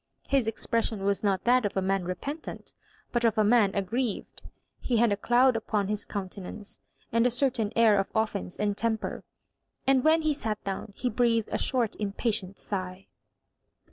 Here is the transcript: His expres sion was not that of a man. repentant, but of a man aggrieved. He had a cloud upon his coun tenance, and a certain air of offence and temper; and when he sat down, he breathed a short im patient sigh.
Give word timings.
His 0.27 0.47
expres 0.47 0.85
sion 0.87 1.03
was 1.03 1.23
not 1.23 1.43
that 1.43 1.63
of 1.63 1.77
a 1.77 1.79
man. 1.83 2.05
repentant, 2.05 2.73
but 3.11 3.23
of 3.23 3.37
a 3.37 3.43
man 3.43 3.71
aggrieved. 3.75 4.41
He 4.79 4.97
had 4.97 5.11
a 5.11 5.15
cloud 5.15 5.55
upon 5.55 5.89
his 5.89 6.05
coun 6.05 6.27
tenance, 6.27 6.79
and 7.11 7.27
a 7.27 7.29
certain 7.29 7.71
air 7.75 7.99
of 7.99 8.07
offence 8.15 8.57
and 8.57 8.75
temper; 8.75 9.23
and 9.85 10.03
when 10.03 10.23
he 10.23 10.33
sat 10.33 10.57
down, 10.63 10.93
he 10.95 11.07
breathed 11.07 11.49
a 11.51 11.59
short 11.59 11.95
im 11.99 12.13
patient 12.13 12.57
sigh. 12.57 13.09